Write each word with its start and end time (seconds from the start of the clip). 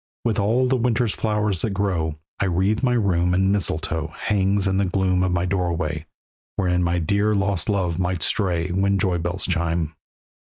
With 0.25 0.39
all 0.39 0.67
the 0.67 0.77
winter's 0.77 1.13
flowers 1.13 1.61
that 1.61 1.75
grow 1.75 2.15
I 2.39 2.45
wreathed 2.45 2.81
my 2.81 2.93
room, 2.93 3.35
and 3.35 3.51
mistletoe 3.51 4.07
Hung 4.07 4.59
in 4.65 4.77
the 4.77 4.85
gloom 4.85 5.21
of 5.21 5.31
my 5.31 5.45
doorway, 5.45 6.07
Wherein 6.55 6.81
my 6.81 6.97
dear 6.97 7.35
lost 7.35 7.69
love 7.69 7.99
might 7.99 8.23
stray 8.23 8.69
When 8.69 8.97
joy 8.97 9.19
bells 9.19 9.45
chime. 9.45 9.93